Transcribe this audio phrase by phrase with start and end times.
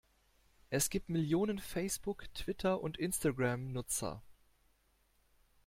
[0.71, 4.23] Es gibt Millionen Facebook-, Twitter- und Instagram-Nutzer.